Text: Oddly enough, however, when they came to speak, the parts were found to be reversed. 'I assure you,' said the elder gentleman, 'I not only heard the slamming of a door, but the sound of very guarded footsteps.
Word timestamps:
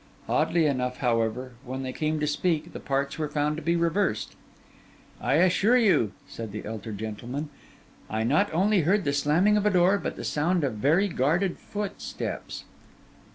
Oddly 0.27 0.65
enough, 0.65 0.97
however, 0.97 1.51
when 1.63 1.83
they 1.83 1.93
came 1.93 2.19
to 2.21 2.25
speak, 2.25 2.73
the 2.73 2.79
parts 2.79 3.19
were 3.19 3.29
found 3.29 3.55
to 3.57 3.61
be 3.61 3.75
reversed. 3.75 4.33
'I 5.21 5.33
assure 5.35 5.77
you,' 5.77 6.13
said 6.27 6.51
the 6.51 6.65
elder 6.65 6.91
gentleman, 6.91 7.49
'I 8.09 8.23
not 8.23 8.51
only 8.51 8.81
heard 8.81 9.03
the 9.03 9.13
slamming 9.13 9.57
of 9.57 9.65
a 9.67 9.69
door, 9.69 9.99
but 9.99 10.15
the 10.15 10.23
sound 10.25 10.63
of 10.63 10.73
very 10.73 11.07
guarded 11.07 11.59
footsteps. 11.59 12.63